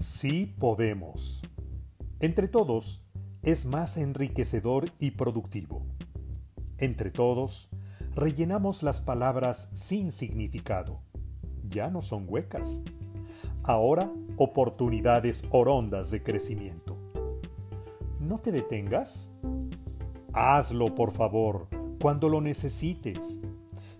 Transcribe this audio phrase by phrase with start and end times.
[0.00, 1.42] Sí podemos.
[2.20, 3.04] Entre todos
[3.42, 5.84] es más enriquecedor y productivo.
[6.78, 7.68] Entre todos
[8.14, 11.02] rellenamos las palabras sin significado.
[11.68, 12.82] Ya no son huecas.
[13.62, 16.96] Ahora oportunidades orondas de crecimiento.
[18.18, 19.30] No te detengas.
[20.32, 21.68] Hazlo, por favor,
[22.00, 23.38] cuando lo necesites.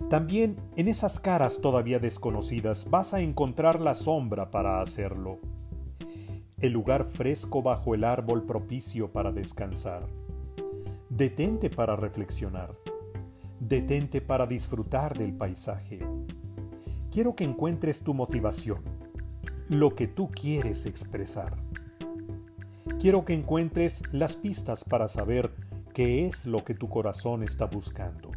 [0.09, 5.41] También en esas caras todavía desconocidas vas a encontrar la sombra para hacerlo
[6.61, 10.07] el lugar fresco bajo el árbol propicio para descansar.
[11.09, 12.75] Detente para reflexionar.
[13.59, 16.01] Detente para disfrutar del paisaje.
[17.11, 18.83] Quiero que encuentres tu motivación,
[19.69, 21.57] lo que tú quieres expresar.
[23.01, 25.55] Quiero que encuentres las pistas para saber
[25.95, 28.33] qué es lo que tu corazón está buscando.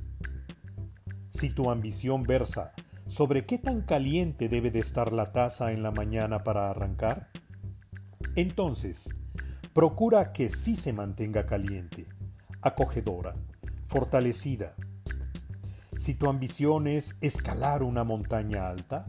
[1.30, 2.74] Si tu ambición versa
[3.06, 7.30] sobre qué tan caliente debe de estar la taza en la mañana para arrancar,
[8.36, 9.16] entonces,
[9.74, 12.08] procura que sí se mantenga caliente,
[12.62, 13.36] acogedora,
[13.88, 14.76] fortalecida.
[15.98, 19.06] Si tu ambición es escalar una montaña alta,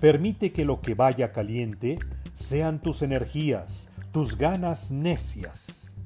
[0.00, 1.98] permite que lo que vaya caliente
[2.32, 5.96] sean tus energías, tus ganas necias.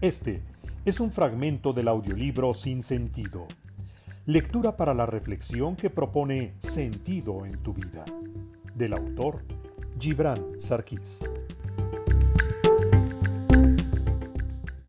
[0.00, 0.42] Este
[0.84, 3.46] es un fragmento del audiolibro Sin Sentido,
[4.26, 8.04] lectura para la reflexión que propone sentido en tu vida,
[8.74, 9.44] del autor
[10.02, 11.22] Gibran Sarkis.